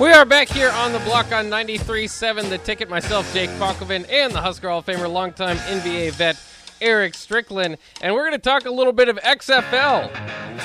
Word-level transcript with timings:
We 0.00 0.10
are 0.10 0.24
back 0.24 0.48
here 0.48 0.70
on 0.70 0.92
the 0.92 0.98
block 0.98 1.30
on 1.30 1.46
93.7 1.46 2.48
The 2.48 2.58
Ticket. 2.58 2.90
Myself, 2.90 3.32
Jake 3.32 3.48
Falkovin, 3.50 4.04
and 4.10 4.32
the 4.32 4.40
Husker 4.40 4.68
Hall 4.68 4.80
of 4.80 4.86
Famer, 4.86 5.10
longtime 5.10 5.56
NBA 5.56 6.10
vet 6.14 6.36
Eric 6.80 7.14
Strickland. 7.14 7.78
And 8.02 8.12
we're 8.12 8.22
going 8.22 8.32
to 8.32 8.38
talk 8.38 8.64
a 8.64 8.72
little 8.72 8.92
bit 8.92 9.08
of 9.08 9.16
XFL. 9.18 10.12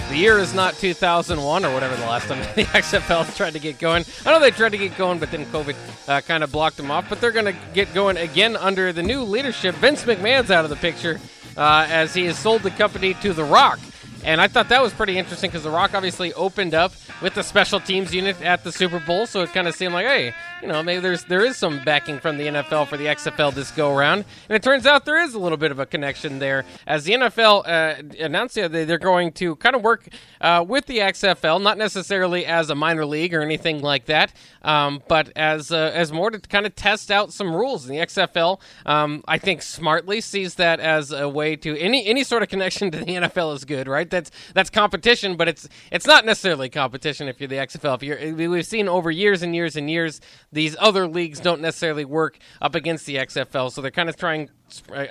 The 0.10 0.18
year 0.18 0.40
is 0.40 0.56
not 0.56 0.74
2001 0.74 1.64
or 1.64 1.72
whatever 1.72 1.96
the 1.96 2.08
last 2.08 2.28
time 2.28 2.40
the 2.56 2.64
XFL 2.64 3.36
tried 3.38 3.54
to 3.54 3.60
get 3.60 3.78
going. 3.78 4.04
I 4.26 4.32
know 4.32 4.40
they 4.40 4.50
tried 4.50 4.72
to 4.72 4.80
get 4.80 4.98
going, 4.98 5.20
but 5.20 5.30
then 5.30 5.46
COVID 5.46 5.76
uh, 6.10 6.22
kind 6.22 6.44
of 6.44 6.52
blocked 6.52 6.78
them 6.78 6.90
off. 6.90 7.08
But 7.08 7.22
they're 7.22 7.32
going 7.32 7.46
to 7.46 7.56
get 7.76 7.94
going 7.94 8.18
again 8.18 8.58
under 8.58 8.92
the 8.92 9.04
new 9.04 9.22
leadership. 9.22 9.76
Vince 9.76 10.06
McMahon's 10.06 10.50
out 10.50 10.64
of 10.64 10.72
the 10.72 10.76
picture 10.76 11.20
uh, 11.56 11.86
as 11.88 12.16
he 12.16 12.26
has 12.26 12.40
sold 12.40 12.64
the 12.64 12.72
company 12.72 13.14
to 13.22 13.34
The 13.34 13.44
Rock. 13.44 13.80
And 14.24 14.42
I 14.42 14.48
thought 14.48 14.70
that 14.70 14.82
was 14.82 14.94
pretty 14.94 15.18
interesting 15.18 15.50
because 15.50 15.64
The 15.64 15.70
Rock 15.70 15.94
obviously 15.94 16.34
opened 16.34 16.74
up 16.74 16.92
with 17.22 17.36
the 17.36 17.44
special 17.44 17.80
teams 17.80 18.14
unit 18.14 18.42
at 18.42 18.64
the 18.64 18.72
Super 18.72 19.00
Bowl, 19.00 19.26
so 19.26 19.42
it 19.42 19.54
kind 19.54 19.68
of 19.68 19.76
seemed 19.76 19.94
like, 19.94 20.06
hey, 20.06 20.34
you 20.62 20.68
know, 20.68 20.84
maybe 20.84 21.00
there's 21.00 21.24
there 21.26 21.46
is 21.46 21.56
some 21.58 21.84
backing 21.84 22.20
from 22.20 22.38
the 22.38 22.48
NFL 22.48 22.88
for 22.88 22.98
the 22.98 23.06
XFL 23.06 23.54
this 23.54 23.72
go 23.72 23.96
around, 23.96 24.26
and 24.50 24.56
it 24.56 24.64
turns 24.64 24.86
out 24.86 25.06
there 25.06 25.22
is 25.22 25.34
a 25.34 25.40
little 25.40 25.58
bit 25.58 25.72
of 25.72 25.80
a 25.80 25.86
connection 25.86 26.40
there, 26.40 26.66
as 26.86 27.06
the 27.06 27.14
NFL 27.14 27.64
uh, 27.66 28.24
announced 28.24 28.56
that 28.56 28.72
they're 28.72 28.98
going 28.98 29.32
to 29.34 29.56
kind 29.56 29.76
of 29.76 29.82
work 29.82 30.08
uh, 30.42 30.66
with 30.68 30.86
the 30.86 30.98
XFL, 30.98 31.62
not 31.62 31.78
necessarily 31.78 32.46
as 32.46 32.70
a 32.70 32.76
minor 32.76 33.06
league 33.06 33.34
or 33.34 33.42
anything 33.42 33.82
like 33.82 34.06
that, 34.06 34.34
um, 34.64 35.02
but 35.08 35.32
as 35.36 35.72
uh, 35.72 35.92
as 35.94 36.12
more 36.12 36.30
to 36.30 36.40
kind 36.40 36.66
of 36.66 36.76
test 36.76 37.10
out 37.10 37.32
some 37.32 37.56
rules. 37.56 37.88
And 37.88 37.98
the 37.98 38.06
XFL, 38.06 38.60
um, 38.86 39.24
I 39.28 39.38
think, 39.38 39.62
smartly 39.62 40.20
sees 40.20 40.56
that 40.56 40.80
as 40.80 41.12
a 41.12 41.30
way 41.30 41.56
to 41.58 41.78
any 41.78 42.06
any 42.06 42.24
sort 42.24 42.44
of 42.44 42.50
connection 42.50 42.92
to 42.92 42.98
the 42.98 43.06
NFL 43.06 43.56
is 43.56 43.66
good, 43.66 43.88
right? 43.88 44.09
That's 44.10 44.32
that's 44.54 44.70
competition, 44.70 45.38
but 45.38 45.48
it's 45.48 45.68
it's 45.92 46.06
not 46.06 46.26
necessarily 46.26 46.70
competition 46.70 47.28
if 47.28 47.40
you're 47.40 47.48
the 47.48 47.56
XFL. 47.56 47.96
If 47.96 48.04
you're, 48.04 48.50
we've 48.50 48.66
seen 48.66 48.88
over 48.88 49.12
years 49.12 49.42
and 49.42 49.56
years 49.56 49.76
and 49.76 49.90
years 49.90 50.22
these 50.52 50.76
other 50.80 51.08
leagues 51.08 51.40
don't 51.40 51.62
necessarily 51.62 52.06
work 52.06 52.38
up 52.62 52.76
against 52.76 53.06
the 53.06 53.16
XFL, 53.16 53.72
so 53.72 53.82
they're 53.82 53.92
kind 53.92 54.10
of 54.10 54.18
trying 54.18 54.50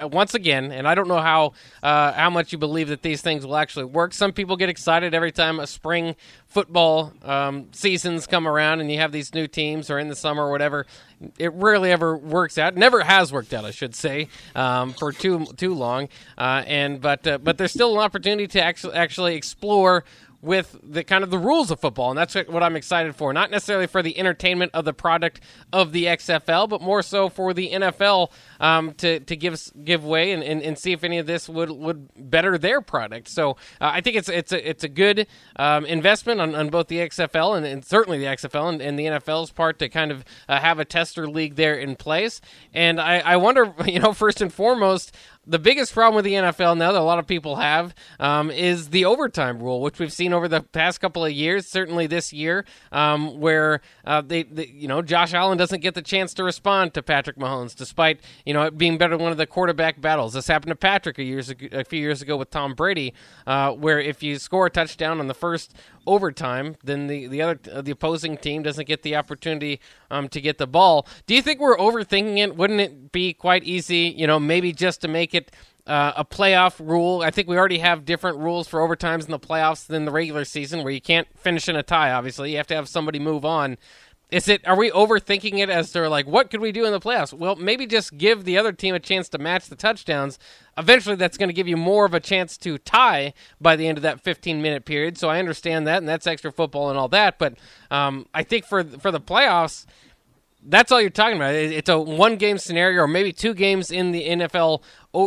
once 0.03 0.34
again, 0.34 0.73
and 0.73 0.87
I 0.87 0.95
don't 0.95 1.09
know 1.09 1.20
how 1.20 1.53
uh, 1.83 2.12
how 2.12 2.31
much 2.31 2.53
you 2.53 2.59
believe 2.59 2.89
that 2.89 3.03
these 3.03 3.20
things 3.23 3.47
will 3.47 3.56
actually 3.56 3.87
work. 3.87 4.12
Some 4.12 4.33
people 4.33 4.56
get 4.56 4.69
excited 4.69 5.14
every 5.14 5.33
time 5.33 5.61
a 5.61 5.67
spring 5.67 6.17
football 6.47 7.12
um, 7.23 7.69
seasons 7.73 8.27
come 8.27 8.47
around, 8.48 8.81
and 8.81 8.91
you 8.91 8.98
have 8.98 9.12
these 9.12 9.34
new 9.34 9.47
teams, 9.47 9.91
or 9.91 9.98
in 9.98 10.09
the 10.09 10.17
summer 10.17 10.47
or 10.47 10.51
whatever. 10.51 10.86
It 11.39 11.53
rarely 11.55 11.91
ever 11.91 12.17
works 12.17 12.59
out. 12.59 12.77
Never 12.77 13.01
has 13.01 13.33
worked 13.33 13.53
out, 13.53 13.64
I 13.64 13.73
should 13.73 13.95
say, 13.95 14.29
um, 14.55 14.92
for 14.92 15.12
too 15.12 15.47
too 15.56 15.75
long. 15.75 16.09
Uh, 16.36 16.62
and 16.67 17.01
but 17.01 17.27
uh, 17.27 17.39
but 17.39 17.59
there's 17.59 17.73
still 17.73 17.95
an 17.95 18.05
opportunity 18.05 18.47
to 18.48 18.62
actually 18.62 18.95
actually 18.95 19.34
explore 19.34 20.05
with 20.41 20.78
the 20.83 21.03
kind 21.03 21.25
of 21.25 21.31
the 21.31 21.39
rules 21.39 21.70
of 21.70 21.81
football, 21.81 22.11
and 22.11 22.19
that's 22.19 22.34
what 22.34 22.62
I'm 22.62 22.77
excited 22.77 23.17
for. 23.17 23.33
Not 23.33 23.50
necessarily 23.50 23.86
for 23.86 24.03
the 24.03 24.19
entertainment 24.19 24.70
of 24.72 24.84
the 24.84 24.92
product 24.92 25.41
of 25.72 25.92
the 25.92 26.05
XFL, 26.05 26.69
but 26.69 26.80
more 26.80 27.03
so 27.03 27.28
for 27.28 27.53
the 27.53 27.70
NFL 27.70 28.30
um, 28.61 28.95
to 28.95 29.20
to 29.20 29.36
give 29.36 29.61
give 29.84 30.05
way 30.05 30.33
and, 30.33 30.42
and, 30.42 30.62
and, 30.62 30.78
see 30.78 30.92
if 30.92 31.03
any 31.03 31.19
of 31.19 31.27
this 31.27 31.48
would 31.48 31.70
would 31.70 32.08
better 32.17 32.56
their 32.56 32.80
product. 32.80 33.28
So 33.28 33.53
uh, 33.80 33.91
I 33.92 34.00
think 34.00 34.17
it's 34.17 34.28
it's 34.28 34.53
a 34.53 34.69
it's 34.69 34.84
a 34.84 34.89
good 34.89 35.27
um, 35.56 35.84
investment 35.84 36.41
on, 36.41 36.55
on 36.55 36.69
both 36.69 36.86
the 36.86 36.98
XFL 36.98 37.56
and, 37.56 37.67
and 37.67 37.84
certainly 37.84 38.19
the 38.19 38.27
XFL 38.27 38.69
and, 38.69 38.80
and, 38.80 38.98
the 38.98 39.05
NFL's 39.05 39.50
part 39.50 39.78
to 39.78 39.89
kind 39.89 40.11
of 40.11 40.25
uh, 40.48 40.61
have 40.61 40.78
a 40.78 40.84
tester 40.84 41.28
league 41.28 41.56
there 41.56 41.75
in 41.75 41.97
place. 41.97 42.41
And 42.73 43.00
I, 43.00 43.19
I 43.19 43.36
wonder, 43.36 43.75
you 43.86 44.00
know, 44.00 44.12
first 44.12 44.41
and 44.41 44.52
foremost, 44.52 45.14
the 45.49 45.59
biggest 45.59 45.95
problem 45.95 46.15
with 46.15 46.27
the 46.27 46.35
NFL 46.35 46.77
now 46.77 46.93
that 46.93 47.01
a 47.01 47.03
lot 47.03 47.19
of 47.19 47.27
people 47.27 47.57
have 47.57 47.95
um, 48.21 48.51
is 48.51 48.91
the 48.91 49.07
overtime 49.07 49.61
rule, 49.63 49.81
which 49.81 49.99
we've 49.99 50.13
seen 50.13 50.35
over 50.35 50.47
the 50.47 50.61
past 50.61 51.01
couple 51.01 51.25
of 51.25 51.33
years, 51.33 51.67
certainly 51.67 52.07
this 52.07 52.33
year, 52.33 52.67
um, 52.93 53.41
where 53.41 53.81
uh, 54.05 54.20
they, 54.20 54.42
they, 54.42 54.67
you 54.67 54.87
know, 54.87 55.01
Josh 55.01 55.33
Allen 55.33 55.57
doesn't 55.57 55.81
get 55.81 55.95
the 55.95 56.03
chance 56.03 56.35
to 56.35 56.45
respond 56.45 56.92
to 56.95 57.03
Patrick 57.03 57.37
Mahomes, 57.37 57.75
despite 57.75 58.20
you 58.45 58.53
know 58.53 58.64
it 58.64 58.77
being 58.77 58.98
better 58.98 59.17
than 59.17 59.23
one 59.23 59.33
of 59.33 59.39
the 59.39 59.47
quarterback 59.47 60.01
battles. 60.01 60.35
This 60.35 60.47
happened 60.47 60.70
to 60.70 60.77
Patrick 60.77 61.19
a, 61.19 61.25
years 61.25 61.53
a 61.73 61.85
few 61.85 62.01
years 62.01 62.20
ago 62.20 62.37
with 62.37 62.51
Tom 62.51 62.75
Brady, 62.75 63.14
uh, 63.47 63.73
where 63.73 63.98
if 63.98 64.23
you 64.23 64.39
score 64.39 64.67
a 64.67 64.70
touchdown 64.70 65.19
on 65.19 65.29
the 65.29 65.35
first 65.35 65.75
overtime, 66.07 66.77
then 66.85 67.07
the 67.07 67.27
the 67.27 67.41
other 67.41 67.58
uh, 67.73 67.81
the 67.81 67.91
opposing 67.91 68.37
team 68.37 68.63
doesn't 68.63 68.87
get 68.87 69.03
the 69.03 69.17
opportunity 69.17 69.81
um, 70.11 70.29
to 70.30 70.41
get 70.41 70.58
the 70.58 70.67
ball. 70.67 71.07
Do 71.27 71.35
you 71.35 71.42
think 71.42 71.61
we're 71.61 71.77
overthinking 71.77 72.39
it? 72.39 72.57
Wouldn't 72.57 72.80
it 72.80 73.13
be 73.13 73.33
quite 73.33 73.64
easy, 73.64 74.14
you 74.17 74.27
know, 74.27 74.39
maybe 74.39 74.73
just 74.73 75.01
to 75.02 75.08
make 75.08 75.35
it 75.35 75.51
uh, 75.86 76.13
a 76.17 76.24
playoff 76.24 76.85
rule? 76.85 77.23
I 77.23 77.30
think 77.30 77.48
we 77.48 77.57
already 77.57 77.79
have 77.79 78.05
different 78.05 78.39
rules 78.39 78.69
for 78.69 78.80
overtimes 78.80 79.24
in 79.24 79.30
the 79.30 79.39
playoffs 79.39 79.86
than 79.86 80.05
the 80.05 80.13
regular 80.13 80.45
season, 80.45 80.83
where 80.83 80.92
you 80.92 81.01
can't 81.01 81.29
finish 81.39 81.69
in 81.69 81.77
a 81.77 81.83
tie. 81.83 82.13
Obviously, 82.13 82.52
you 82.52 82.57
have 82.57 82.67
to 82.69 82.74
have 82.74 82.89
somebody 82.89 83.19
move 83.19 83.45
on. 83.45 83.77
Is 84.30 84.46
it? 84.46 84.66
Are 84.68 84.77
we 84.77 84.90
overthinking 84.90 85.58
it 85.58 85.70
as 85.70 85.90
to 85.92 86.06
like 86.08 86.27
what 86.27 86.50
could 86.50 86.61
we 86.61 86.70
do 86.70 86.84
in 86.84 86.92
the 86.92 87.00
playoffs? 87.00 87.33
Well, 87.33 87.56
maybe 87.56 87.86
just 87.86 88.18
give 88.18 88.44
the 88.44 88.58
other 88.58 88.72
team 88.72 88.94
a 88.94 89.00
chance 89.00 89.28
to 89.30 89.39
match 89.39 89.68
the 89.68 89.77
touchdowns. 89.77 90.39
Eventually, 90.77 91.16
that's 91.16 91.39
going 91.39 91.48
to 91.48 91.55
give 91.55 91.66
you 91.66 91.78
more 91.78 92.05
of 92.05 92.12
a 92.12 92.20
chance 92.20 92.58
to 92.58 92.77
tie 92.77 93.33
by 93.58 93.74
the 93.74 93.89
end 93.89 93.96
of 93.96 94.02
that 94.02 94.20
15 94.20 94.61
minute 94.61 94.84
period. 94.84 95.16
So 95.16 95.30
I 95.30 95.39
understand 95.39 95.86
that, 95.86 95.98
and 95.98 96.08
that's 96.08 96.27
extra 96.27 96.52
football 96.52 96.90
and 96.90 96.98
all 96.98 97.08
that. 97.08 97.39
But 97.39 97.56
um, 97.90 98.27
I 98.34 98.42
think 98.42 98.66
for 98.66 98.84
for 98.84 99.11
the 99.11 99.20
playoffs, 99.20 99.86
that's 100.62 100.92
all 100.92 101.00
you're 101.00 101.08
talking 101.08 101.36
about. 101.36 101.55
It's 101.55 101.89
a 101.89 101.98
one 101.98 102.36
game 102.36 102.58
scenario, 102.58 103.05
or 103.05 103.08
maybe 103.08 103.33
two 103.33 103.55
games 103.55 103.90
in 103.90 104.12
the 104.12 104.28
NFL. 104.28 104.83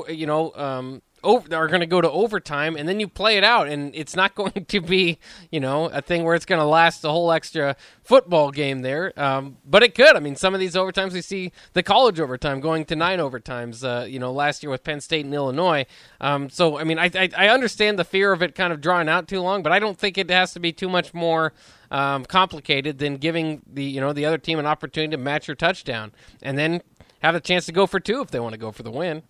You 0.09 0.28
know, 0.28 0.53
um, 0.53 1.01
over, 1.24 1.56
are 1.56 1.68
going 1.68 1.82
to 1.82 1.86
go 1.86 2.02
to 2.02 2.09
overtime, 2.09 2.76
and 2.76 2.88
then 2.88 3.00
you 3.00 3.08
play 3.08 3.38
it 3.38 3.44
out, 3.44 3.68
and 3.68 3.96
it's 3.96 4.16
not 4.16 4.36
going 4.42 4.66
to 4.66 4.82
be, 4.82 5.20
you 5.52 5.59
know, 5.59 5.86
a 5.86 6.02
thing 6.02 6.24
where 6.24 6.36
it's 6.36 6.46
going 6.46 6.59
to 6.59 6.66
last 6.66 7.02
the 7.02 7.12
whole 7.12 7.32
extra 7.32 7.76
football 8.04 8.52
game 8.52 8.82
there. 8.82 9.14
Um, 9.20 9.58
but 9.66 9.84
it 9.84 9.96
could. 9.96 10.16
I 10.16 10.20
mean, 10.20 10.36
some 10.36 10.54
of 10.54 10.60
these 10.60 10.76
overtimes 10.76 11.14
we 11.14 11.22
see 11.22 11.52
the 11.74 11.84
college 11.84 12.20
overtime 12.20 12.60
going 12.60 12.86
to 12.86 12.96
nine 12.96 13.20
overtimes. 13.20 13.84
Uh, 13.84 14.06
you 14.06 14.20
know, 14.20 14.31
last 14.31 14.64
year 14.64 14.70
with 14.70 14.84
Penn 14.84 15.02
State 15.02 15.26
and 15.26 15.34
Illinois. 15.34 15.86
Um, 16.20 16.50
so 16.50 16.78
I 16.78 16.84
mean, 16.84 17.00
I, 17.00 17.10
I, 17.14 17.30
I 17.38 17.50
understand 17.50 18.00
the 18.00 18.06
fear 18.06 18.31
of 18.31 18.42
it 18.42 18.56
kind 18.56 18.74
of 18.74 18.81
drawing 18.81 19.10
out 19.10 19.28
too 19.28 19.42
long, 19.42 19.64
but 19.64 19.72
I 19.72 19.80
don't 19.80 19.98
think 19.98 20.18
it 20.18 20.30
has 20.30 20.54
to 20.54 20.60
be 20.60 20.72
too 20.72 20.90
much 20.90 21.14
more. 21.14 21.54
Um, 21.94 22.24
complicated 22.24 23.00
than 23.00 23.18
giving 23.18 23.64
the 23.68 23.84
you 23.84 24.00
know 24.00 24.14
the 24.14 24.24
other 24.24 24.38
team 24.38 24.60
an 24.60 24.66
opportunity 24.66 25.12
to 25.12 25.18
match 25.18 25.50
your 25.50 25.56
touchdown 25.56 26.14
and 26.42 26.58
then 26.58 26.81
have 27.22 27.36
a 27.36 27.42
chance 27.42 27.66
to 27.66 27.72
go 27.72 27.86
for 27.86 28.00
two 28.00 28.22
if 28.22 28.31
they 28.31 28.40
want 28.40 28.54
to 28.54 28.58
go 28.58 28.72
for 28.72 28.84
the 28.84 28.92
win. 28.92 29.24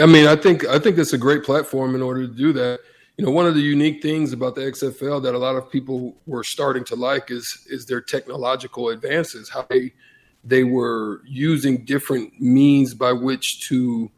I 0.00 0.06
mean, 0.06 0.26
I 0.26 0.36
think 0.36 0.66
I 0.66 0.78
think 0.78 0.98
it's 0.98 1.12
a 1.12 1.18
great 1.18 1.42
platform 1.42 1.94
in 1.94 2.02
order 2.02 2.26
to 2.26 2.32
do 2.32 2.52
that. 2.52 2.80
You 3.16 3.24
know, 3.26 3.32
one 3.32 3.46
of 3.46 3.54
the 3.54 3.60
unique 3.60 4.02
things 4.02 4.32
about 4.32 4.54
the 4.54 4.62
XFL 4.62 5.22
that 5.24 5.34
a 5.34 5.38
lot 5.38 5.56
of 5.56 5.70
people 5.70 6.16
were 6.26 6.44
starting 6.44 6.84
to 6.84 6.94
like 6.94 7.30
is 7.30 7.66
is 7.68 7.86
their 7.86 8.00
technological 8.00 8.88
advances. 8.90 9.48
How 9.48 9.66
they 9.68 9.92
they 10.44 10.64
were 10.64 11.22
using 11.26 11.84
different 11.84 12.40
means 12.40 12.94
by 12.94 13.12
which 13.12 13.66
to 13.68 14.10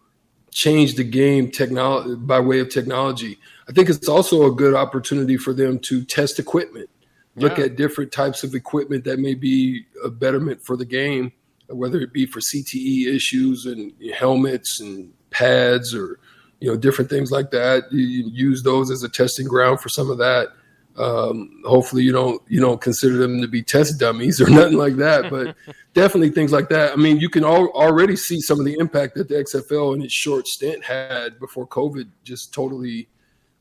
change 0.53 0.95
the 0.97 1.05
game 1.05 1.51
technology 1.51 2.15
by 2.17 2.39
way 2.39 2.61
of 2.61 2.69
technology. 2.69 3.39
I 3.69 3.73
think 3.73 3.89
it's 3.89 4.09
also 4.09 4.45
a 4.45 4.55
good 4.55 4.75
opportunity 4.75 5.39
for 5.39 5.55
them 5.55 5.79
to 5.81 6.05
test 6.05 6.39
equipment, 6.39 6.91
look 7.37 7.57
yeah. 7.57 7.65
at 7.65 7.77
different 7.77 8.13
types 8.13 8.45
of 8.45 8.55
equipment 8.55 9.05
that 9.05 9.19
may 9.19 9.35
be 9.35 9.87
a 10.05 10.11
betterment 10.11 10.63
for 10.63 10.77
the 10.77 10.85
game, 10.85 11.33
whether 11.69 12.01
it 12.01 12.13
be 12.13 12.27
for 12.27 12.41
CTE 12.41 13.07
issues 13.07 13.65
and 13.65 13.93
helmets 14.15 14.81
and 14.81 15.13
pads 15.43 15.95
or 15.95 16.19
you 16.61 16.71
know 16.71 16.77
different 16.77 17.11
things 17.11 17.31
like 17.31 17.51
that. 17.51 17.93
You, 17.93 18.31
use 18.31 18.63
those 18.63 18.91
as 18.91 19.03
a 19.03 19.09
testing 19.09 19.49
ground 19.49 19.81
for 19.81 19.89
some 19.89 20.11
of 20.11 20.19
that. 20.19 20.49
Um, 20.97 21.63
hopefully 21.65 22.03
you 22.03 22.13
don't 22.13 22.41
you 22.49 22.61
don't 22.61 22.81
consider 22.81 23.17
them 23.17 23.41
to 23.41 23.49
be 23.49 23.63
test 23.63 23.99
dummies 23.99 24.41
or 24.41 24.49
nothing 24.61 24.79
like 24.79 24.97
that, 24.97 25.31
but 25.31 25.57
definitely 25.95 26.31
things 26.31 26.53
like 26.53 26.69
that. 26.69 26.93
I 26.93 26.97
mean, 26.97 27.19
you 27.19 27.29
can 27.29 27.45
al- 27.45 27.73
already 27.73 28.15
see 28.15 28.41
some 28.41 28.61
of 28.61 28.67
the 28.67 28.77
impact 28.79 29.15
that 29.17 29.29
the 29.29 29.35
XFL 29.35 29.97
in 29.97 30.03
its 30.03 30.13
short 30.13 30.47
stint 30.47 30.85
had 30.85 31.41
before 31.41 31.67
COVID 31.67 32.09
just 32.25 32.55
totally 32.55 33.09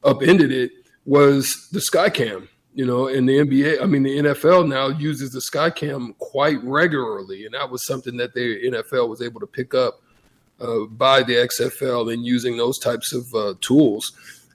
upended 0.04 0.52
it. 0.52 0.72
Was 1.06 1.68
the 1.72 1.80
Skycam? 1.80 2.48
You 2.74 2.86
know, 2.86 3.08
and 3.08 3.28
the 3.28 3.40
NBA, 3.40 3.82
I 3.82 3.86
mean, 3.86 4.04
the 4.04 4.18
NFL 4.18 4.70
now 4.70 4.88
uses 4.88 5.32
the 5.32 5.40
Skycam 5.40 6.18
quite 6.20 6.64
regularly, 6.64 7.46
and 7.46 7.54
that 7.54 7.70
was 7.70 7.86
something 7.86 8.16
that 8.18 8.34
the 8.34 8.72
NFL 8.72 9.10
was 9.10 9.22
able 9.22 9.42
to 9.42 9.48
pick 9.48 9.74
up 9.74 10.00
uh, 10.62 10.86
by 10.86 11.24
the 11.24 11.34
XFL 11.34 12.14
and 12.14 12.26
using 12.26 12.58
those 12.58 12.78
types 12.78 13.14
of 13.14 13.34
uh, 13.34 13.54
tools, 13.62 14.12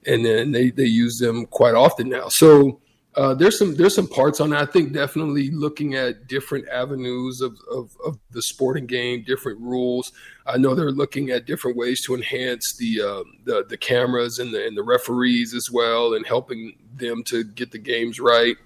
and 0.06 0.24
then 0.24 0.52
they 0.52 0.70
they 0.70 0.84
use 0.84 1.18
them 1.18 1.46
quite 1.46 1.74
often 1.74 2.08
now. 2.08 2.28
So 2.28 2.80
uh, 3.16 3.32
there's 3.32 3.58
some 3.58 3.74
there's 3.76 3.94
some 3.94 4.06
parts 4.06 4.40
on 4.40 4.50
that. 4.50 4.60
I 4.60 4.70
think 4.70 4.92
definitely 4.92 5.50
looking 5.50 5.94
at 5.94 6.28
different 6.28 6.68
avenues 6.68 7.40
of, 7.40 7.56
of, 7.70 7.96
of 8.04 8.18
the 8.30 8.42
sporting 8.42 8.84
game, 8.84 9.24
different 9.26 9.58
rules. 9.58 10.12
I 10.46 10.58
know 10.58 10.74
they're 10.74 10.90
looking 10.90 11.30
at 11.30 11.46
different 11.46 11.78
ways 11.78 12.04
to 12.04 12.14
enhance 12.14 12.76
the 12.78 13.00
uh, 13.00 13.24
the, 13.44 13.64
the 13.68 13.78
cameras 13.78 14.38
and 14.38 14.52
the 14.52 14.66
and 14.66 14.76
the 14.76 14.82
referees 14.82 15.54
as 15.54 15.70
well, 15.72 16.12
and 16.12 16.26
helping 16.26 16.76
them 16.94 17.24
to 17.24 17.42
get 17.42 17.72
the 17.72 17.78
games 17.78 18.20
right. 18.20 18.56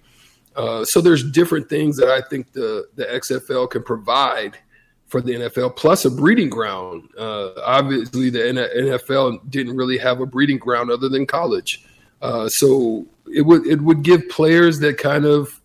Uh, 0.56 0.84
so 0.84 1.00
there's 1.00 1.22
different 1.30 1.68
things 1.68 1.96
that 1.96 2.08
I 2.08 2.20
think 2.20 2.52
the 2.52 2.88
the 2.96 3.04
XFL 3.04 3.70
can 3.70 3.84
provide 3.84 4.58
for 5.10 5.20
the 5.20 5.32
NFL, 5.32 5.76
plus 5.76 6.04
a 6.04 6.10
breeding 6.10 6.48
ground. 6.48 7.08
Uh, 7.18 7.50
obviously, 7.64 8.30
the 8.30 8.38
NFL 8.38 9.50
didn't 9.50 9.76
really 9.76 9.98
have 9.98 10.20
a 10.20 10.26
breeding 10.26 10.58
ground 10.58 10.90
other 10.90 11.08
than 11.08 11.26
college, 11.26 11.84
uh, 12.22 12.48
so 12.48 13.06
it 13.32 13.42
would 13.42 13.66
it 13.66 13.80
would 13.82 14.02
give 14.02 14.28
players 14.28 14.78
that 14.80 14.98
kind 14.98 15.24
of 15.24 15.60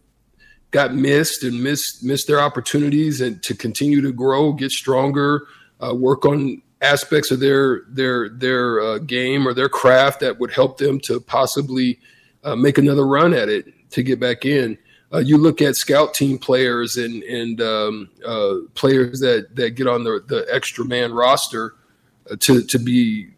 got 0.72 0.94
missed 0.94 1.44
and 1.44 1.64
missed 1.64 2.04
missed 2.04 2.28
their 2.28 2.42
opportunities 2.42 3.22
and 3.22 3.42
to 3.44 3.56
continue 3.56 4.02
to 4.02 4.12
grow, 4.12 4.52
get 4.52 4.72
stronger, 4.72 5.48
uh, 5.80 5.94
work 5.94 6.26
on 6.26 6.62
aspects 6.82 7.32
of 7.32 7.40
their 7.40 7.84
their 7.88 8.30
their 8.30 8.82
uh, 8.82 8.98
game 9.00 9.48
or 9.48 9.54
their 9.54 9.70
craft 9.70 10.20
that 10.20 10.40
would 10.40 10.52
help 10.52 10.78
them 10.78 11.00
to 11.00 11.20
possibly 11.20 12.00
uh, 12.44 12.56
make 12.56 12.78
another 12.78 13.06
run 13.06 13.34
at 13.34 13.48
it 13.48 13.66
to 13.92 14.04
get 14.04 14.20
back 14.20 14.44
in. 14.46 14.78
Uh, 15.16 15.20
you 15.20 15.38
look 15.38 15.62
at 15.62 15.78
scout 15.78 16.14
team 16.14 16.38
players 16.38 16.98
and 16.98 17.24
and 17.24 17.62
um, 17.62 18.10
uh, 18.26 18.56
players 18.74 19.22
that 19.22 19.56
that 19.56 19.72
get 19.72 19.88
on 19.88 20.04
the 20.04 20.22
the 20.28 20.46
extra 20.52 20.84
man 20.84 21.14
roster 21.14 21.76
uh, 22.30 22.36
to 22.42 22.62
to 22.64 22.78
be 22.78 23.30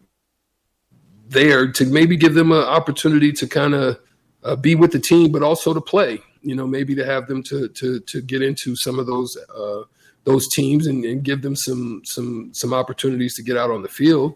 there 1.28 1.70
to 1.70 1.84
maybe 1.86 2.16
give 2.16 2.34
them 2.34 2.50
an 2.50 2.64
opportunity 2.64 3.30
to 3.30 3.46
kind 3.46 3.74
of 3.74 4.00
uh, 4.42 4.56
be 4.56 4.74
with 4.74 4.90
the 4.90 4.98
team, 4.98 5.30
but 5.30 5.42
also 5.42 5.72
to 5.72 5.80
play. 5.80 6.20
You 6.42 6.56
know, 6.56 6.66
maybe 6.66 6.96
to 6.96 7.04
have 7.04 7.28
them 7.28 7.44
to 7.44 7.68
to 7.68 8.00
to 8.00 8.22
get 8.22 8.42
into 8.42 8.74
some 8.74 8.98
of 8.98 9.06
those 9.06 9.36
uh, 9.54 9.82
those 10.24 10.48
teams 10.48 10.88
and, 10.88 11.04
and, 11.04 11.22
give 11.22 11.42
them 11.42 11.54
some 11.54 12.02
some 12.04 12.50
some 12.52 12.74
opportunities 12.74 13.34
to 13.36 13.42
get 13.42 13.56
out 13.56 13.70
on 13.70 13.82
the 13.82 13.88
field 13.88 14.34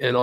and 0.00 0.16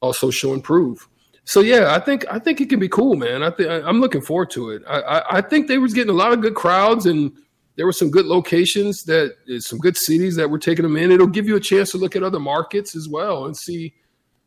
also 0.00 0.30
show 0.30 0.54
and 0.54 0.64
prove. 0.64 1.06
So 1.44 1.60
yeah, 1.60 1.94
I 1.94 1.98
think 1.98 2.24
I 2.30 2.38
think 2.38 2.60
it 2.60 2.68
can 2.68 2.78
be 2.78 2.88
cool, 2.88 3.16
man. 3.16 3.42
I 3.42 3.50
think 3.50 3.68
I'm 3.68 4.00
looking 4.00 4.22
forward 4.22 4.50
to 4.50 4.70
it. 4.70 4.82
I, 4.88 5.00
I, 5.00 5.38
I 5.38 5.40
think 5.40 5.66
they 5.66 5.78
was 5.78 5.92
getting 5.92 6.10
a 6.10 6.16
lot 6.16 6.32
of 6.32 6.40
good 6.40 6.54
crowds 6.54 7.06
and 7.06 7.32
there 7.76 7.86
were 7.86 7.92
some 7.92 8.10
good 8.10 8.26
locations 8.26 9.02
that 9.04 9.34
some 9.60 9.78
good 9.78 9.96
cities 9.96 10.36
that 10.36 10.50
were 10.50 10.58
taking 10.58 10.82
them 10.82 10.96
in. 10.96 11.10
It'll 11.10 11.26
give 11.26 11.46
you 11.46 11.56
a 11.56 11.60
chance 11.60 11.90
to 11.92 11.98
look 11.98 12.14
at 12.14 12.22
other 12.22 12.38
markets 12.38 12.94
as 12.94 13.08
well 13.08 13.46
and 13.46 13.56
see 13.56 13.94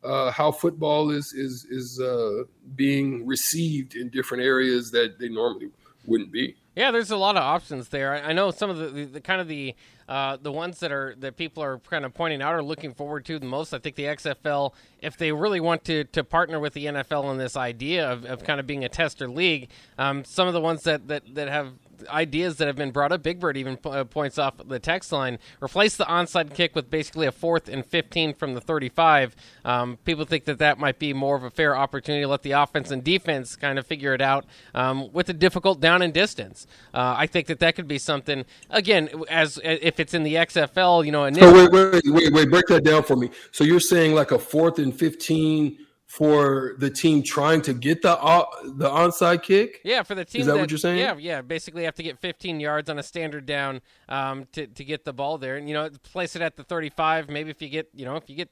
uh, 0.04 0.30
how 0.30 0.52
football 0.52 1.10
is 1.10 1.32
is 1.34 1.66
is 1.68 2.00
uh, 2.00 2.44
being 2.76 3.26
received 3.26 3.96
in 3.96 4.08
different 4.08 4.44
areas 4.44 4.90
that 4.92 5.18
they 5.18 5.28
normally 5.28 5.70
wouldn't 6.06 6.32
be. 6.32 6.56
Yeah, 6.76 6.90
there's 6.90 7.10
a 7.10 7.16
lot 7.16 7.36
of 7.36 7.42
options 7.42 7.88
there. 7.88 8.22
I, 8.22 8.34
know 8.34 8.50
some 8.50 8.68
of 8.68 8.76
the, 8.76 8.88
the, 8.88 9.04
the, 9.04 9.20
kind 9.22 9.40
of 9.40 9.48
the 9.48 9.74
uh, 10.08 10.36
the 10.40 10.52
ones 10.52 10.78
that 10.80 10.92
are 10.92 11.14
that 11.20 11.38
people 11.38 11.62
are 11.62 11.78
kind 11.78 12.04
of 12.04 12.12
pointing 12.12 12.42
out 12.42 12.52
are 12.52 12.62
looking 12.62 12.92
forward 12.92 13.24
to 13.24 13.38
the 13.38 13.46
most. 13.46 13.72
I 13.72 13.78
think 13.78 13.96
the 13.96 14.04
XFL, 14.04 14.74
if 15.00 15.16
they 15.16 15.32
really 15.32 15.58
want 15.58 15.84
to 15.86 16.04
to 16.04 16.22
partner 16.22 16.60
with 16.60 16.74
the 16.74 16.84
NFL 16.84 17.24
on 17.24 17.38
this 17.38 17.56
idea 17.56 18.10
of, 18.10 18.26
of 18.26 18.44
kind 18.44 18.60
of 18.60 18.66
being 18.66 18.84
a 18.84 18.90
tester 18.90 19.26
league, 19.26 19.70
um, 19.96 20.22
some 20.24 20.46
of 20.46 20.52
the 20.52 20.60
ones 20.60 20.82
that, 20.82 21.08
that, 21.08 21.22
that 21.34 21.48
have 21.48 21.72
ideas 22.08 22.56
that 22.56 22.66
have 22.66 22.76
been 22.76 22.90
brought 22.90 23.12
up. 23.12 23.22
Big 23.22 23.40
Bird 23.40 23.56
even 23.56 23.78
uh, 23.84 24.04
points 24.04 24.38
off 24.38 24.54
the 24.66 24.78
text 24.78 25.12
line. 25.12 25.38
Replace 25.62 25.96
the 25.96 26.04
onside 26.04 26.54
kick 26.54 26.74
with 26.74 26.90
basically 26.90 27.26
a 27.26 27.32
fourth 27.32 27.68
and 27.68 27.84
15 27.84 28.34
from 28.34 28.54
the 28.54 28.60
35. 28.60 29.36
Um, 29.64 29.98
people 30.04 30.24
think 30.24 30.44
that 30.44 30.58
that 30.58 30.78
might 30.78 30.98
be 30.98 31.12
more 31.12 31.36
of 31.36 31.44
a 31.44 31.50
fair 31.50 31.76
opportunity 31.76 32.22
to 32.22 32.28
let 32.28 32.42
the 32.42 32.52
offense 32.52 32.90
and 32.90 33.02
defense 33.02 33.56
kind 33.56 33.78
of 33.78 33.86
figure 33.86 34.14
it 34.14 34.20
out 34.20 34.44
um, 34.74 35.12
with 35.12 35.28
a 35.28 35.32
difficult 35.34 35.80
down 35.80 36.02
and 36.02 36.12
distance. 36.12 36.66
Uh, 36.92 37.14
I 37.16 37.26
think 37.26 37.46
that 37.48 37.58
that 37.60 37.76
could 37.76 37.88
be 37.88 37.98
something. 37.98 38.44
Again, 38.70 39.08
as 39.30 39.58
if 39.62 40.00
it's 40.00 40.14
in 40.14 40.22
the 40.22 40.34
XFL, 40.34 41.04
you 41.04 41.12
know. 41.12 41.30
So 41.32 41.52
wait, 41.52 41.72
wait, 41.72 42.02
wait, 42.06 42.32
wait, 42.32 42.50
break 42.50 42.66
that 42.66 42.84
down 42.84 43.02
for 43.02 43.16
me. 43.16 43.30
So 43.52 43.64
you're 43.64 43.80
saying 43.80 44.14
like 44.14 44.30
a 44.30 44.38
fourth 44.38 44.78
and 44.78 44.96
15 44.96 45.85
for 46.06 46.76
the 46.78 46.88
team 46.88 47.22
trying 47.22 47.60
to 47.62 47.74
get 47.74 48.00
the 48.00 48.18
uh, 48.18 48.44
the 48.64 48.88
onside 48.88 49.42
kick. 49.42 49.80
Yeah, 49.84 50.02
for 50.02 50.14
the 50.14 50.24
team. 50.24 50.40
Is 50.40 50.46
that, 50.46 50.54
that, 50.54 50.60
what 50.60 50.70
you're 50.70 50.78
saying? 50.78 50.98
Yeah, 50.98 51.16
yeah. 51.18 51.42
Basically, 51.42 51.84
have 51.84 51.96
to 51.96 52.02
get 52.02 52.18
15 52.20 52.60
yards 52.60 52.88
on 52.88 52.98
a 52.98 53.02
standard 53.02 53.44
down 53.44 53.80
um, 54.08 54.46
to 54.52 54.66
to 54.66 54.84
get 54.84 55.04
the 55.04 55.12
ball 55.12 55.38
there, 55.38 55.56
and 55.56 55.68
you 55.68 55.74
know, 55.74 55.90
place 56.04 56.36
it 56.36 56.42
at 56.42 56.56
the 56.56 56.62
35. 56.62 57.28
Maybe 57.28 57.50
if 57.50 57.60
you 57.60 57.68
get, 57.68 57.88
you 57.94 58.04
know, 58.04 58.16
if 58.16 58.30
you 58.30 58.36
get. 58.36 58.48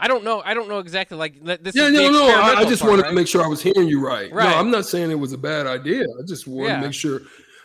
I 0.00 0.06
don't 0.06 0.22
know. 0.22 0.42
I 0.44 0.54
don't 0.54 0.68
know 0.68 0.78
exactly. 0.78 1.16
Like 1.16 1.42
this. 1.42 1.74
Yeah, 1.74 1.88
no, 1.88 2.10
no. 2.10 2.28
I, 2.28 2.60
I 2.60 2.64
just 2.64 2.82
part, 2.82 2.90
wanted 2.90 3.02
right? 3.02 3.08
to 3.08 3.14
make 3.14 3.26
sure 3.26 3.44
I 3.44 3.48
was 3.48 3.60
hearing 3.60 3.88
you 3.88 4.04
right. 4.04 4.32
Right. 4.32 4.48
No, 4.48 4.56
I'm 4.56 4.70
not 4.70 4.86
saying 4.86 5.10
it 5.10 5.16
was 5.16 5.32
a 5.32 5.38
bad 5.38 5.66
idea. 5.66 6.04
I 6.04 6.22
just 6.24 6.46
want 6.46 6.68
Yeah. 6.68 6.76
to 6.76 6.86
make 6.86 6.94
sure 6.94 7.20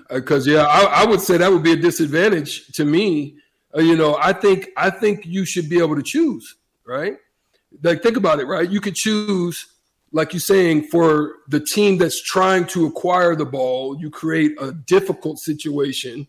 because 0.09 0.47
yeah, 0.47 0.63
I, 0.63 1.03
I 1.03 1.05
would 1.05 1.21
say 1.21 1.37
that 1.37 1.51
would 1.51 1.63
be 1.63 1.73
a 1.73 1.75
disadvantage 1.75 2.67
to 2.73 2.85
me. 2.85 3.35
Uh, 3.75 3.81
you 3.81 3.95
know, 3.95 4.17
I 4.19 4.33
think 4.33 4.69
I 4.77 4.89
think 4.89 5.25
you 5.25 5.45
should 5.45 5.69
be 5.69 5.79
able 5.79 5.95
to 5.95 6.03
choose, 6.03 6.55
right? 6.85 7.17
Like 7.81 8.03
think 8.03 8.17
about 8.17 8.39
it, 8.39 8.45
right? 8.45 8.69
You 8.69 8.79
could 8.81 8.95
choose 8.95 9.65
like 10.15 10.31
you're 10.31 10.39
saying, 10.39 10.83
for 10.89 11.37
the 11.47 11.59
team 11.59 11.97
that's 11.97 12.21
trying 12.21 12.65
to 12.67 12.85
acquire 12.85 13.35
the 13.35 13.45
ball, 13.45 13.99
you 13.99 14.11
create 14.11 14.55
a 14.61 14.71
difficult 14.71 15.39
situation 15.39 16.27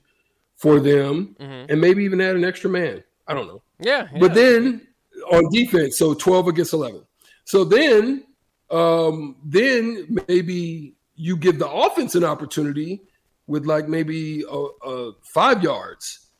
for 0.56 0.81
them 0.81 1.37
Mhm. 1.38 1.67
and 1.69 1.81
maybe 1.81 2.02
even 2.02 2.20
add 2.20 2.35
an 2.35 2.44
extra 2.44 2.70
man. 2.70 3.05
I 3.29 3.35
don't 3.35 3.46
know. 3.46 3.61
Yeah, 3.79 4.08
yeah. 4.11 4.19
But 4.19 4.32
then 4.32 4.87
on 5.31 5.50
defense, 5.50 5.99
so 5.99 6.14
12 6.14 6.49
against 6.49 6.73
11. 6.73 7.02
So 7.44 7.62
then, 7.62 8.25
um, 8.70 9.37
then 9.44 10.19
maybe 10.29 10.94
you 11.14 11.37
give 11.37 11.58
the 11.58 11.69
offense 11.69 12.14
an 12.14 12.25
opportunity 12.25 13.02
with 13.46 13.67
like 13.67 13.87
maybe 13.87 14.44
uh, 14.46 14.64
uh, 14.82 15.12
five 15.35 15.62
yards. 15.62 16.31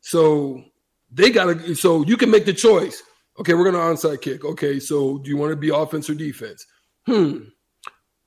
So 0.00 0.64
they 1.12 1.30
got 1.30 1.44
to, 1.44 1.74
so 1.76 2.04
you 2.04 2.16
can 2.16 2.30
make 2.32 2.46
the 2.46 2.52
choice. 2.52 3.00
Okay, 3.38 3.54
we're 3.54 3.70
going 3.70 3.74
to 3.74 4.08
onside 4.08 4.20
kick. 4.20 4.44
Okay, 4.44 4.78
so 4.80 5.18
do 5.18 5.30
you 5.30 5.36
want 5.36 5.50
to 5.50 5.56
be 5.56 5.70
offense 5.70 6.10
or 6.10 6.14
defense? 6.14 6.66
Hmm. 7.06 7.38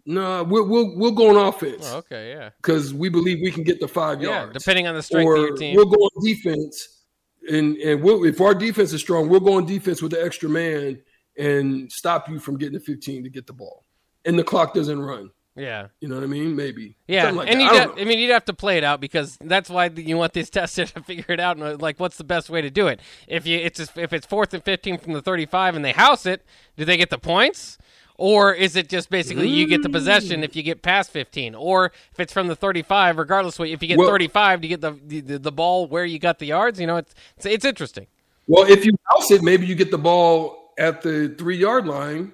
No, 0.06 0.44
we'll, 0.44 0.68
we'll, 0.68 0.98
we'll 0.98 1.12
go 1.12 1.30
on 1.30 1.48
offense 1.48 1.90
Oh, 1.90 2.00
okay, 2.00 2.32
yeah, 2.32 2.50
because 2.58 2.94
we 2.94 3.08
believe 3.08 3.40
we 3.42 3.52
can 3.52 3.64
get 3.64 3.80
the 3.80 3.88
five 3.88 4.22
yeah. 4.22 4.30
yards 4.30 4.54
Depending 4.54 4.86
on 4.86 4.96
the 4.96 5.02
strength 5.02 5.26
or 5.26 5.36
of 5.36 5.42
your 5.48 5.56
team. 5.56 5.76
we'll 5.78 5.86
go 5.86 5.96
on 5.96 6.26
defense, 6.26 7.04
and 7.50 7.78
and 7.78 8.04
we'll, 8.04 8.26
if 8.26 8.42
our 8.42 8.54
defense 8.54 8.92
is 8.92 9.00
strong, 9.00 9.30
we'll 9.30 9.40
go 9.40 9.54
on 9.54 9.66
defense 9.66 10.02
with 10.02 10.12
the 10.12 10.22
extra 10.22 10.50
man 10.50 11.02
and 11.38 11.90
stop 11.90 12.28
you 12.28 12.38
from 12.38 12.58
getting 12.58 12.74
the 12.74 12.80
15 12.82 13.24
to 13.24 13.30
get 13.30 13.48
the 13.48 13.54
ball, 13.54 13.86
and 14.26 14.38
the 14.38 14.44
clock 14.44 14.74
doesn't 14.74 15.00
run. 15.00 15.30
Yeah. 15.56 15.88
You 16.00 16.08
know 16.08 16.16
what 16.16 16.24
I 16.24 16.28
mean? 16.28 16.56
Maybe. 16.56 16.96
Yeah, 17.08 17.30
like 17.32 17.50
and 17.50 17.62
I 17.62 17.74
have. 17.76 17.98
I 17.98 18.06
mean, 18.06 18.20
you'd 18.20 18.32
have 18.32 18.46
to 18.46 18.54
play 18.54 18.78
it 18.78 18.84
out 18.84 19.00
because 19.00 19.38
that's 19.40 19.70
why 19.70 19.86
you 19.88 20.18
want 20.18 20.34
these 20.34 20.50
testers 20.52 20.92
to 20.94 21.04
figure 21.04 21.26
it 21.34 21.40
out. 21.40 21.58
And 21.58 21.66
uh, 21.66 21.78
like, 21.80 22.00
what's 22.00 22.18
the 22.18 22.24
best 22.24 22.50
way 22.50 22.62
to 22.62 22.70
do 22.70 22.88
it? 22.88 23.00
If 23.28 23.46
you 23.46 23.60
it's 23.60 23.78
just, 23.78 23.98
if 23.98 24.14
it's 24.14 24.26
fourth 24.26 24.54
and 24.54 24.64
fifteen 24.64 24.98
from 24.98 25.14
the 25.14 25.22
thirty-five 25.22 25.76
and 25.76 25.86
they 25.86 25.92
house 25.92 26.26
it, 26.26 26.44
do 26.76 26.86
they 26.86 26.98
get 26.98 27.10
the 27.10 27.20
points? 27.20 27.78
Or 28.16 28.54
is 28.54 28.76
it 28.76 28.90
just 28.90 29.10
basically 29.10 29.50
you 29.50 29.68
get 29.68 29.82
the 29.82 29.90
possession 29.90 30.44
if 30.44 30.56
you 30.56 30.62
get 30.62 30.84
past 30.84 31.10
15? 31.10 31.56
Or 31.56 31.92
if 32.12 32.20
it's 32.20 32.32
from 32.32 32.48
the 32.48 32.56
35, 32.56 33.18
regardless, 33.18 33.58
what 33.58 33.70
if 33.70 33.82
you 33.82 33.88
get 33.88 33.98
Well- 33.98 34.08
35, 34.08 34.62
do 34.62 34.68
you 34.68 34.78
get 34.78 34.82
the, 34.82 35.22
the 35.22 35.40
the 35.40 35.52
ball 35.52 35.88
where 35.88 36.06
you 36.06 36.20
got 36.20 36.38
the 36.38 36.46
yards? 36.46 36.80
You 36.80 36.88
know, 36.88 36.98
it's 36.98 37.16
it's, 37.38 37.46
it's 37.46 37.66
interesting. 37.66 38.08
Well, 38.48 38.70
if 38.70 38.86
you 38.86 38.94
house 39.10 39.32
it, 39.32 39.42
maybe 39.42 39.66
you 39.66 39.74
get 39.76 39.90
the 39.90 39.98
ball 39.98 40.74
at 40.78 41.02
the 41.02 41.30
three 41.38 41.58
yard 41.58 41.88
line. 41.88 42.32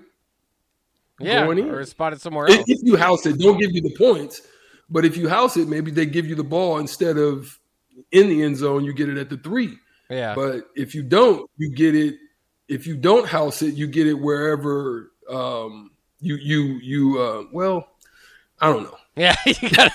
Yeah, 1.19 1.45
Going 1.45 1.59
in. 1.59 1.69
or 1.69 1.83
spotted 1.85 2.21
somewhere 2.21 2.47
else. 2.47 2.63
if 2.67 2.79
you 2.83 2.95
house 2.95 3.25
it, 3.25 3.39
don't 3.39 3.59
give 3.59 3.71
you 3.71 3.81
the 3.81 3.95
points. 3.97 4.41
But 4.89 5.05
if 5.05 5.15
you 5.17 5.27
house 5.29 5.57
it, 5.57 5.67
maybe 5.67 5.91
they 5.91 6.05
give 6.05 6.25
you 6.25 6.35
the 6.35 6.43
ball 6.43 6.77
instead 6.79 7.17
of 7.17 7.57
in 8.11 8.29
the 8.29 8.43
end 8.43 8.57
zone, 8.57 8.83
you 8.85 8.93
get 8.93 9.09
it 9.09 9.17
at 9.17 9.29
the 9.29 9.37
three. 9.37 9.77
Yeah, 10.09 10.33
But 10.33 10.69
if 10.75 10.95
you 10.95 11.03
don't, 11.03 11.49
you 11.57 11.69
get 11.69 11.93
it. 11.95 12.15
If 12.67 12.87
you 12.87 12.95
don't 12.97 13.27
house 13.27 13.61
it, 13.61 13.75
you 13.75 13.85
get 13.87 14.07
it 14.07 14.13
wherever 14.15 15.11
um, 15.29 15.91
you 16.19 16.35
you 16.37 16.79
you. 16.81 17.21
Uh, 17.21 17.43
well, 17.53 17.87
I 18.59 18.71
don't 18.71 18.83
know. 18.83 18.97
yeah, 19.15 19.35
it's, 19.45 19.59
got, 19.75 19.91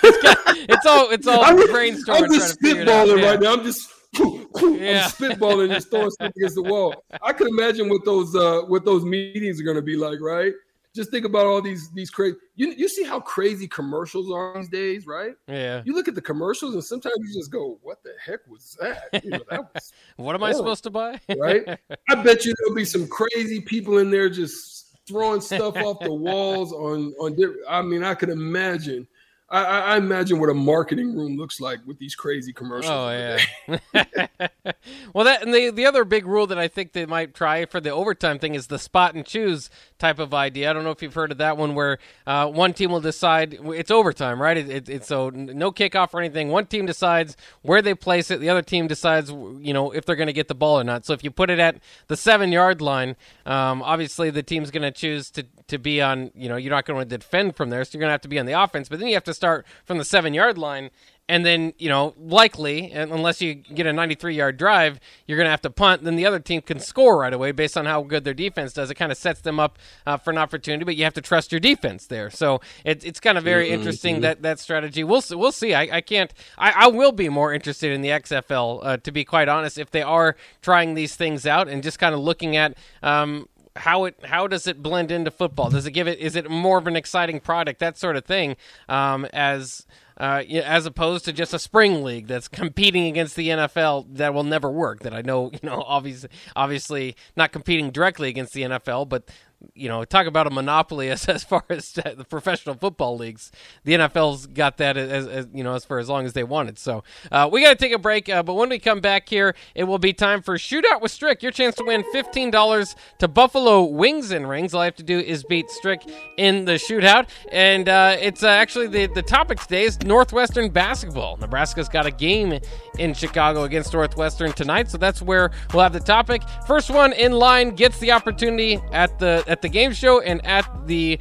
it's 0.69 0.85
all 0.85 1.09
it's 1.11 1.27
all 1.27 1.41
I'm, 1.43 1.57
brainstorming. 1.57 2.23
I'm 2.23 2.33
just 2.33 2.59
trying 2.59 2.75
to 2.75 2.77
figure 2.77 2.81
it 2.83 2.89
out. 2.89 3.07
spitballing 3.07 3.21
Yeah. 3.21 3.29
right 3.31 3.39
now. 3.41 3.53
I'm 3.53 3.63
just. 3.63 3.89
Yeah. 4.55 5.03
I'm 5.03 5.09
spitballing, 5.11 5.67
just 5.73 5.89
throwing 5.89 6.09
stuff 6.11 6.31
against 6.37 6.55
the 6.55 6.63
wall. 6.63 7.03
I 7.21 7.33
could 7.33 7.47
imagine 7.49 7.89
what 7.89 8.05
those 8.05 8.33
uh, 8.33 8.61
what 8.67 8.85
those 8.85 9.03
meetings 9.03 9.59
are 9.59 9.63
going 9.65 9.75
to 9.75 9.81
be 9.81 9.97
like, 9.97 10.21
right? 10.21 10.53
Just 10.95 11.11
think 11.11 11.25
about 11.25 11.45
all 11.45 11.61
these 11.61 11.91
these 11.91 12.09
crazy. 12.09 12.37
You 12.55 12.69
you 12.69 12.87
see 12.87 13.03
how 13.03 13.19
crazy 13.19 13.67
commercials 13.67 14.31
are 14.31 14.53
these 14.55 14.69
days, 14.69 15.05
right? 15.05 15.35
Yeah. 15.47 15.81
You 15.85 15.93
look 15.93 16.07
at 16.07 16.15
the 16.15 16.21
commercials 16.21 16.73
and 16.73 16.83
sometimes 16.83 17.15
you 17.19 17.33
just 17.33 17.51
go, 17.51 17.77
"What 17.81 18.01
the 18.03 18.13
heck 18.23 18.39
was 18.47 18.77
that?" 18.79 19.23
You 19.23 19.31
know, 19.31 19.41
that 19.49 19.73
was 19.73 19.91
What 20.15 20.35
am 20.35 20.43
I 20.43 20.53
supposed 20.53 20.83
to 20.83 20.89
buy? 20.89 21.19
right? 21.37 21.63
I 22.09 22.15
bet 22.15 22.45
you 22.45 22.53
there'll 22.57 22.75
be 22.75 22.85
some 22.85 23.07
crazy 23.07 23.59
people 23.59 23.97
in 23.97 24.09
there 24.09 24.29
just 24.29 24.97
throwing 25.05 25.41
stuff 25.41 25.75
off 25.75 25.99
the 25.99 26.13
walls 26.13 26.71
on 26.71 27.13
on. 27.19 27.35
Different, 27.35 27.61
I 27.67 27.81
mean, 27.81 28.03
I 28.03 28.13
could 28.13 28.29
imagine. 28.29 29.05
I, 29.47 29.63
I, 29.63 29.97
imagine 29.97 30.39
what 30.39 30.49
a 30.49 30.55
marketing 30.55 31.15
room 31.15 31.37
looks 31.37 31.61
like 31.61 31.79
with 31.85 31.99
these 31.99 32.15
crazy 32.15 32.51
commercials. 32.51 32.91
Oh 32.91 33.09
yeah. 33.11 33.77
well, 35.13 35.25
that 35.25 35.43
and 35.43 35.53
the 35.53 35.69
the 35.69 35.85
other 35.85 36.03
big 36.03 36.25
rule 36.25 36.47
that 36.47 36.57
I 36.57 36.67
think 36.67 36.93
they 36.93 37.05
might 37.05 37.35
try 37.35 37.65
for 37.65 37.79
the 37.79 37.91
overtime 37.91 38.39
thing 38.39 38.55
is 38.55 38.67
the 38.67 38.79
spot 38.79 39.13
and 39.13 39.23
choose 39.23 39.69
type 39.99 40.17
of 40.17 40.33
idea. 40.33 40.69
I 40.69 40.73
don't 40.73 40.83
know 40.83 40.89
if 40.89 41.03
you've 41.03 41.13
heard 41.13 41.31
of 41.31 41.37
that 41.37 41.57
one, 41.57 41.75
where 41.75 41.99
uh, 42.25 42.47
one 42.47 42.73
team 42.73 42.91
will 42.91 43.01
decide 43.01 43.53
it's 43.61 43.91
overtime, 43.91 44.41
right? 44.41 44.57
It, 44.57 44.69
it, 44.69 44.89
it's 44.89 45.07
so 45.07 45.29
no 45.29 45.71
kickoff 45.71 46.15
or 46.15 46.19
anything. 46.19 46.49
One 46.49 46.65
team 46.65 46.87
decides 46.87 47.37
where 47.61 47.83
they 47.83 47.93
place 47.93 48.31
it. 48.31 48.39
The 48.39 48.49
other 48.49 48.63
team 48.63 48.87
decides, 48.87 49.29
you 49.29 49.73
know, 49.73 49.91
if 49.91 50.05
they're 50.05 50.15
going 50.15 50.27
to 50.27 50.33
get 50.33 50.47
the 50.47 50.55
ball 50.55 50.79
or 50.79 50.83
not. 50.83 51.05
So 51.05 51.13
if 51.13 51.23
you 51.23 51.29
put 51.29 51.51
it 51.51 51.59
at 51.59 51.77
the 52.07 52.17
seven 52.17 52.51
yard 52.51 52.81
line, 52.81 53.15
um, 53.45 53.83
obviously 53.83 54.31
the 54.31 54.43
team's 54.43 54.71
going 54.71 54.81
to 54.83 54.91
choose 54.91 55.29
to 55.31 55.45
to 55.67 55.77
be 55.77 56.01
on. 56.01 56.31
You 56.35 56.49
know, 56.49 56.55
you're 56.55 56.71
not 56.71 56.85
going 56.85 56.99
to 56.99 57.17
defend 57.17 57.55
from 57.55 57.69
there, 57.69 57.83
so 57.83 57.91
you're 57.93 58.01
going 58.01 58.09
to 58.09 58.13
have 58.13 58.21
to 58.21 58.27
be 58.27 58.39
on 58.39 58.45
the 58.45 58.53
offense. 58.53 58.89
But 58.89 58.99
then 58.99 59.07
you 59.07 59.13
have 59.15 59.23
to 59.25 59.33
start 59.33 59.65
from 59.85 59.97
the 59.97 60.05
seven 60.05 60.33
yard 60.33 60.57
line 60.57 60.91
and 61.27 61.45
then 61.45 61.73
you 61.77 61.89
know 61.89 62.13
likely 62.17 62.91
unless 62.91 63.41
you 63.41 63.55
get 63.55 63.85
a 63.85 63.93
93 63.93 64.35
yard 64.35 64.57
drive 64.57 64.99
you're 65.25 65.37
going 65.37 65.45
to 65.45 65.51
have 65.51 65.61
to 65.61 65.69
punt 65.69 66.03
then 66.03 66.15
the 66.15 66.25
other 66.25 66.39
team 66.39 66.61
can 66.61 66.79
score 66.79 67.19
right 67.19 67.33
away 67.33 67.51
based 67.51 67.77
on 67.77 67.85
how 67.85 68.03
good 68.03 68.23
their 68.23 68.33
defense 68.33 68.73
does 68.73 68.89
it 68.91 68.95
kind 68.95 69.11
of 69.11 69.17
sets 69.17 69.41
them 69.41 69.59
up 69.59 69.79
uh, 70.05 70.17
for 70.17 70.31
an 70.31 70.37
opportunity 70.37 70.83
but 70.83 70.95
you 70.95 71.03
have 71.03 71.13
to 71.13 71.21
trust 71.21 71.51
your 71.51 71.59
defense 71.59 72.07
there 72.07 72.29
so 72.29 72.61
it, 72.83 73.03
it's 73.03 73.19
kind 73.19 73.37
of 73.37 73.43
very 73.43 73.65
mm-hmm. 73.65 73.75
interesting 73.75 74.21
that 74.21 74.41
that 74.41 74.59
strategy 74.59 75.03
we'll 75.03 75.21
see, 75.21 75.35
we'll 75.35 75.51
see 75.51 75.73
I, 75.73 75.97
I 75.97 76.01
can't 76.01 76.33
I, 76.57 76.71
I, 76.71 76.87
will 76.87 77.11
be 77.11 77.29
more 77.29 77.53
interested 77.53 77.91
in 77.91 78.01
the 78.01 78.09
XFL 78.09 78.79
uh, 78.83 78.97
to 78.97 79.11
be 79.11 79.25
quite 79.25 79.49
honest 79.49 79.77
if 79.77 79.91
they 79.91 80.01
are 80.01 80.35
trying 80.61 80.93
these 80.93 81.15
things 81.15 81.45
out 81.45 81.67
and 81.67 81.81
just 81.81 81.99
kind 81.99 82.13
of 82.13 82.21
looking 82.21 82.55
at 82.55 82.77
um, 83.01 83.47
how 83.75 84.05
it 84.05 84.15
how 84.23 84.47
does 84.47 84.67
it 84.67 84.81
blend 84.81 85.11
into 85.11 85.31
football? 85.31 85.69
Does 85.69 85.85
it 85.85 85.91
give 85.91 86.07
it 86.07 86.19
is 86.19 86.35
it 86.35 86.49
more 86.49 86.77
of 86.77 86.87
an 86.87 86.95
exciting 86.95 87.39
product 87.39 87.79
that 87.79 87.97
sort 87.97 88.15
of 88.15 88.25
thing 88.25 88.55
um, 88.87 89.25
as 89.33 89.85
uh, 90.17 90.43
as 90.63 90.85
opposed 90.85 91.25
to 91.25 91.33
just 91.33 91.53
a 91.53 91.59
spring 91.59 92.03
league 92.03 92.27
that's 92.27 92.47
competing 92.61 93.05
against 93.07 93.35
the 93.35 93.49
NFL 93.49 94.05
that 94.15 94.33
will 94.33 94.43
never 94.43 94.71
work. 94.71 95.01
That 95.01 95.13
I 95.13 95.21
know, 95.21 95.51
you 95.51 95.59
know, 95.63 95.83
obviously, 95.87 96.29
obviously 96.55 97.15
not 97.35 97.51
competing 97.51 97.91
directly 97.91 98.29
against 98.29 98.53
the 98.53 98.63
NFL, 98.63 99.09
but 99.09 99.29
you 99.73 99.87
know, 99.87 100.03
talk 100.05 100.27
about 100.27 100.47
a 100.47 100.49
monopoly 100.49 101.09
as, 101.15 101.27
as 101.27 101.43
far 101.43 101.63
as 101.69 101.91
the 101.93 102.25
professional 102.29 102.75
football 102.75 103.17
leagues. 103.17 103.51
The 103.83 103.93
NFL's 103.93 104.47
got 104.47 104.77
that 104.77 104.97
as, 104.97 105.27
as 105.27 105.47
you 105.53 105.63
know 105.63 105.75
as 105.75 105.85
for 105.85 105.99
as 105.99 106.09
long 106.09 106.25
as 106.25 106.33
they 106.33 106.43
wanted. 106.43 106.77
So 106.77 107.03
uh, 107.31 107.49
we 107.51 107.61
got 107.61 107.69
to 107.69 107.75
take 107.75 107.93
a 107.93 107.99
break. 107.99 108.29
Uh, 108.29 108.43
but 108.43 108.53
when 108.55 108.69
we 108.69 108.79
come 108.79 108.99
back 108.99 109.29
here, 109.29 109.55
it 109.73 109.85
will 109.85 109.99
be 109.99 110.13
time 110.13 110.41
for 110.41 110.57
Shootout 110.57 111.01
with 111.01 111.11
Strick. 111.11 111.41
Your 111.41 111.51
chance 111.51 111.75
to 111.75 111.83
win 111.83 112.03
fifteen 112.11 112.51
dollars 112.51 112.95
to 113.19 113.27
Buffalo 113.27 113.83
Wings 113.83 114.31
and 114.31 114.47
Rings. 114.47 114.73
All 114.73 114.81
I 114.81 114.85
have 114.85 114.95
to 114.95 115.03
do 115.03 115.19
is 115.19 115.43
beat 115.43 115.69
Strick 115.69 116.01
in 116.37 116.65
the 116.65 116.73
shootout, 116.73 117.29
and 117.51 117.89
uh, 117.89 118.17
it's 118.19 118.43
uh, 118.43 118.47
actually 118.47 118.87
the 118.87 119.07
the 119.07 119.21
topic 119.21 119.59
today 119.59 119.83
is 119.83 120.01
Northwestern 120.01 120.69
basketball. 120.69 121.37
Nebraska's 121.37 121.89
got 121.89 122.05
a 122.05 122.11
game 122.11 122.59
in 122.97 123.13
Chicago 123.13 123.63
against 123.63 123.93
Northwestern 123.93 124.53
tonight, 124.53 124.89
so 124.89 124.97
that's 124.97 125.21
where 125.21 125.51
we'll 125.73 125.83
have 125.83 125.93
the 125.93 125.99
topic. 125.99 126.41
First 126.67 126.89
one 126.89 127.13
in 127.13 127.31
line 127.31 127.71
gets 127.71 127.99
the 127.99 128.11
opportunity 128.11 128.79
at 128.91 129.17
the 129.19 129.43
at 129.55 129.61
the 129.61 129.69
game 129.69 129.93
show 129.93 130.19
and 130.19 130.45
at 130.45 130.69
the 130.85 131.17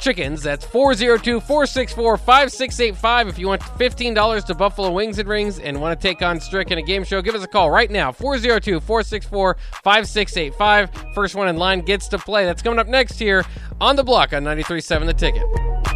chickens. 0.00 0.42
That's 0.42 0.64
402 0.64 1.40
464 1.40 2.16
5685. 2.16 3.28
If 3.28 3.38
you 3.38 3.48
want 3.48 3.62
$15 3.62 4.44
to 4.46 4.54
Buffalo 4.54 4.92
Wings 4.92 5.18
and 5.18 5.28
Rings 5.28 5.58
and 5.58 5.80
want 5.80 5.98
to 5.98 6.08
take 6.08 6.22
on 6.22 6.38
Strick 6.38 6.70
in 6.70 6.78
a 6.78 6.82
game 6.82 7.02
show, 7.02 7.20
give 7.20 7.34
us 7.34 7.42
a 7.42 7.48
call 7.48 7.70
right 7.70 7.90
now 7.90 8.12
402 8.12 8.80
464 8.80 9.56
5685. 9.82 11.14
First 11.14 11.34
one 11.34 11.48
in 11.48 11.56
line 11.56 11.80
gets 11.80 12.06
to 12.08 12.18
play. 12.18 12.44
That's 12.44 12.62
coming 12.62 12.78
up 12.78 12.86
next 12.86 13.18
here 13.18 13.44
on 13.80 13.96
the 13.96 14.04
block 14.04 14.32
on 14.32 14.44
93.7 14.44 15.06
The 15.06 15.14
Ticket. 15.14 15.95